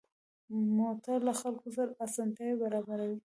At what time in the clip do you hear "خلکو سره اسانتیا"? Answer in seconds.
1.41-2.51